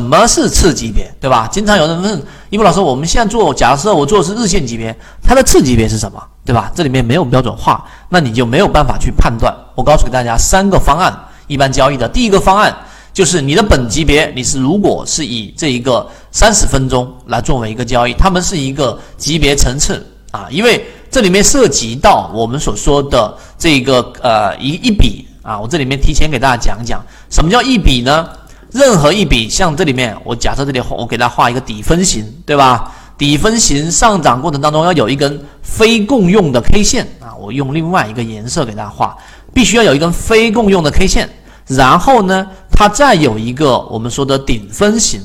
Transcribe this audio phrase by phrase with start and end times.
[0.00, 1.46] 什么是次级别，对吧？
[1.52, 6.72] 经常有人问一博老师，我们现在做假设我做的是日线级别，它的次级别是什么，对吧？
[6.74, 9.54] 这里面没有标准化，那你就没有办法去判断。
[9.74, 11.14] 我告诉给大家三个方案，
[11.48, 12.74] 一般交易的第一个方案
[13.12, 28.26] 就是你的本级别，你是如果是以这一个三十分钟来作为一个交易，他们是一个级别层次啊，因为这里面涉及到我们所说的这个呃一一笔啊，我这里面提前给大家讲讲什么叫一笔呢？
[28.72, 32.92] 任何一笔，像这里面，我假设这里我给它画一个底分型，对吧？
[33.18, 39.14] 底分型上涨过程当中要有一根非共用的 K 线啊，我用另外一个颜色给大家画，
[39.52, 41.28] 必须要有一根非共用的 K 线，
[41.66, 45.20] 然后呢，它再有一个我们说的顶分型，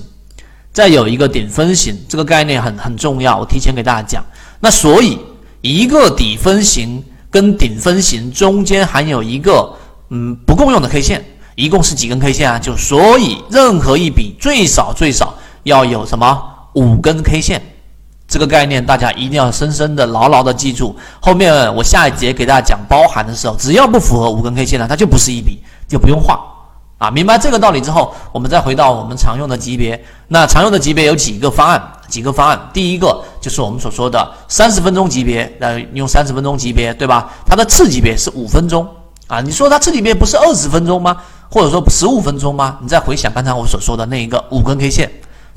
[0.74, 4.26] 再有一个顶分型，这个概念很很重要，我提前给大家讲。
[4.60, 5.18] 那所以
[5.62, 7.02] 一个底分型
[7.32, 9.72] 跟顶分型中间含有一个
[10.10, 11.24] 嗯不共用的 K 线。
[11.56, 12.60] 一共是几根 K 线啊？
[12.60, 16.42] 就所以任何一笔最少最少要有什么
[16.74, 17.62] 五根 K 线，
[18.28, 20.96] 这个概念大家一定要深深的牢牢的记住。
[21.22, 26.40] 后面我下一节给大家讲包含的时候，只要不符合五根 K 线的，它就不是一笔，就不用画
[26.98, 27.10] 啊。
[27.10, 30.04] 明白这个道理之后，我们再回到我们常用的级别。
[30.28, 31.82] 那常用的级别有几个方案？
[32.10, 32.70] 几个方案？
[32.74, 37.32] 第一个就是我们所说的三十分钟级别，呃，用三十分钟级别，对吧？
[37.46, 38.88] 它的次级别是五分钟
[39.28, 39.42] 啊。
[39.42, 41.18] 你说它这里面不是二十分钟吗？
[41.50, 42.78] 或者说十五分钟吗？
[42.82, 45.10] 你再回想刚才我所说的那一个五根 K 线，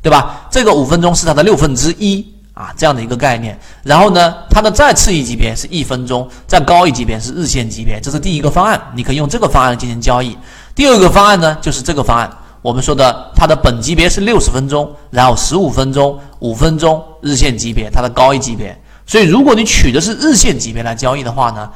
[0.03, 0.47] 对吧？
[0.51, 3.59] 这个五分钟是它的六分之一啊，这样的一个概念。
[3.83, 10.37] 然后呢，它的再次一级别是一分钟，再高一级别是日线级别，这是第一个方案，你可以用这个方案进行交易。
[10.75, 12.31] 第二个方案呢，就是这个方案，
[12.63, 18.79] 我们说的它的本级别是六十分钟，然后十五分钟、五分钟日线级别，它的高一级别。
[19.05, 21.69] 所以如果你取的是日线级别来交易的话呢，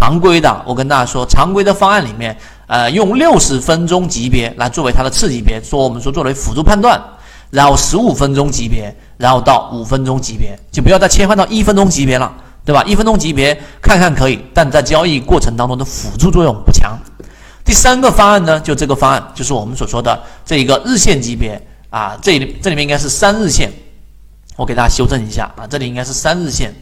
[0.00, 2.34] 常规的，我跟大家说，常规的方案里面。
[2.66, 6.98] 呃，用六十分钟级别来作为它的次级别，说我们说作为辅助判断，
[7.50, 12.32] 然后十五分钟级别，然后到五分钟级别，就不要再切换到一分钟级别了，
[12.64, 12.84] 对吧？
[12.84, 16.96] 一分钟级别看看可以，但在交易过程当中的辅助作用不强。
[17.64, 21.60] 第三个方案呢，就这个方案，就是我们所说的这一个日线级别
[21.90, 23.68] 啊，这里这里面应该是三日线，
[24.54, 26.72] 我给大家修正一下啊，这里应该是三日线，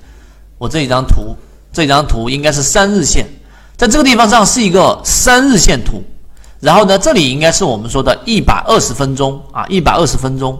[0.58, 1.34] 我这一张图，
[1.72, 3.26] 这张图应该是三日线。
[3.76, 6.02] 在这个地方上是一个三日线图，
[6.58, 10.58] 然后呢，这里应该是我们说的一百二十分钟啊，一百二十分钟，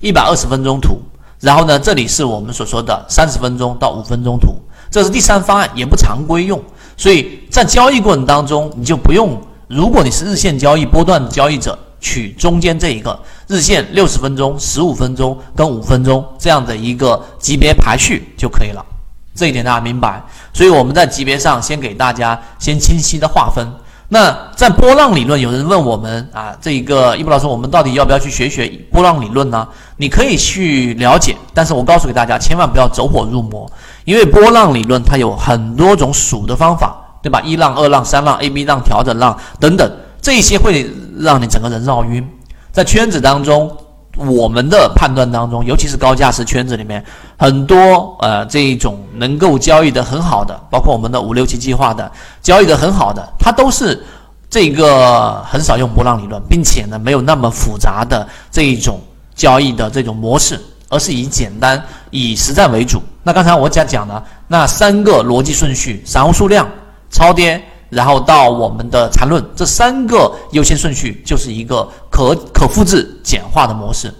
[0.00, 1.00] 一百二十分钟图，
[1.40, 4.54] 然后呢，这里是我们所说的三十分钟到五分钟图，
[4.88, 6.62] 这是第三方案，也不常规用，
[6.96, 18.86] 所以在交易过程当中，你就不用，如果你是日线交易波段交易者，取中间这一个日线六十分钟、十五分钟跟五分钟这样的一个级别排序就可以了。
[19.34, 23.66] 这一点大家明白，所以我们在级别上先给大家先清晰的划分。
[24.12, 29.66] 那在波浪理论，有人问我们啊，这一个一博老师，我们到底要不要去学学波浪理论呢？
[29.98, 33.70] 你可以去了解，但是我告诉给大家，千万不要走火入魔，
[34.04, 37.40] 因为波浪理论它有很多种数的方法，对吧？
[37.42, 39.88] 一浪、二浪、三浪、A、B 浪、调整浪等等，
[40.20, 42.28] 这些会让你整个人绕晕，
[42.72, 43.70] 在圈子当中。
[44.16, 47.02] 我们的判断当中，尤其是高价值圈子里面，
[47.38, 52.10] 很多呃这一种能够交易的很好的，包括我们的五六七计划的
[52.42, 54.04] 交易的很好的，它都是
[54.50, 59.00] 这个很少用波浪理论，并且呢没有那么复杂的这一种
[59.34, 63.00] 交易的这种模式，而是以简单以实战为主。
[63.22, 66.68] 那刚才我讲讲了那三个逻辑顺序：散户数量、
[67.10, 67.62] 超跌。
[67.90, 74.12] 然后到我们的缠论，这三个优先顺序就是一个可可复制简化的模式。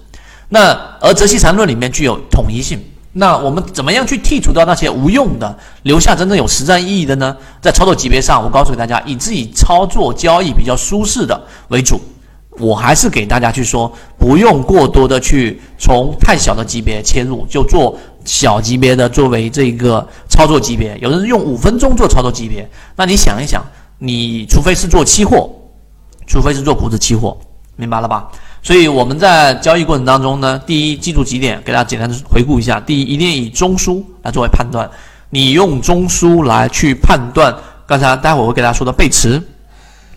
[0.49, 2.79] 那而泽西缠论里面具有统一性。
[3.13, 7.37] 那我们怎么样去剔除掉那些无用的，留下真正有实战意义的呢？
[7.61, 12.01] 在操作级别上，我告诉给大家，以自己操作交易比较舒适的为主。
[12.59, 17.99] 我还是给大家去说，不用过多的去从太小的级别切入，就做。
[18.25, 23.65] 小级别的作为这个操作级别，有人用五分钟做操作级别，那你想一想，
[23.99, 25.51] 你除非是做期货，
[26.27, 27.37] 除非是做股指期货，
[27.77, 28.29] 明白了吧？
[28.63, 32.79] 所以我们在交易过程当中呢，第一记住几点，给大家简单的回顾一下。
[32.79, 34.89] 第一，一定以中枢来作为判断，
[35.31, 37.55] 你用中枢来去判断，
[37.87, 39.43] 刚才待会儿我会给大家说的背驰，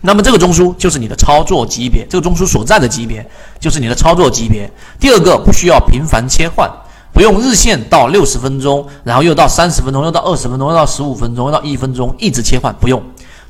[0.01, 3.25] 那么这个中枢就是你的操作级别，这个中枢所在的级别
[3.62, 4.69] 就是你的操作级别。
[5.00, 6.69] 第二个，不需要频繁切换。
[7.13, 13.01] 不用日线到六十分钟，然后又到三十分钟，又到二十分钟，又到十五分钟，又到一分钟，一直切换，不用。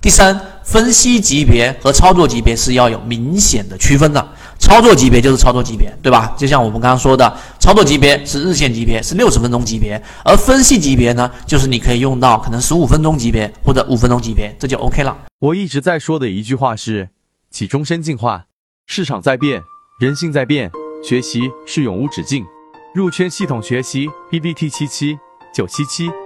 [0.01, 4.27] 第三，分析级别和操作级别是要有明显的区分的。
[4.59, 6.33] 操作级别就是操作级别，对吧？
[6.37, 15.17] 就像我们刚刚说的，操作级别是日线级别，是六十分钟级别，而分析级别呢，就是你可以用到可能十五分钟级别或者五分钟级别，这就 OK 了。
[15.39, 17.09] 我一直在说的一句话是：
[17.49, 18.45] 起终身进化，
[18.87, 19.61] 市场在变，
[19.99, 20.69] 人性在变。
[21.03, 22.45] 学习是永无止境。
[22.93, 25.17] 入圈系统学习 PPT 七七
[25.51, 26.22] 九七七。